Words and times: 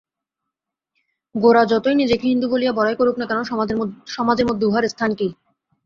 গোরা 1.35 1.63
যতই 1.71 1.95
নিজেকে 1.95 2.25
হিন্দু 2.27 2.47
বলিয়া 2.49 2.73
বড়াই 2.73 2.95
করুক-না 2.99 3.25
কেন, 3.27 3.39
সমাজের 4.15 4.47
মধ্যে 4.49 4.67
উহার 4.67 4.85
স্থান 4.93 5.11
কী! 5.15 5.27